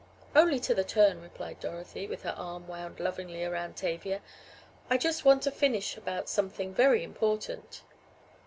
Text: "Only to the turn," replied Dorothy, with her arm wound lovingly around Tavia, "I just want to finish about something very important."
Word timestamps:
"Only 0.35 0.59
to 0.61 0.73
the 0.73 0.83
turn," 0.83 1.21
replied 1.21 1.59
Dorothy, 1.59 2.07
with 2.07 2.23
her 2.23 2.33
arm 2.35 2.67
wound 2.67 2.99
lovingly 2.99 3.43
around 3.45 3.75
Tavia, 3.77 4.23
"I 4.89 4.97
just 4.97 5.25
want 5.25 5.43
to 5.43 5.51
finish 5.51 5.95
about 5.95 6.27
something 6.27 6.73
very 6.73 7.03
important." 7.03 7.83